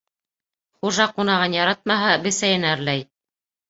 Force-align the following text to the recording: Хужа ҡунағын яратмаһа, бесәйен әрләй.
Хужа 0.79 1.07
ҡунағын 1.19 1.59
яратмаһа, 1.59 2.19
бесәйен 2.27 2.71
әрләй. 2.75 3.11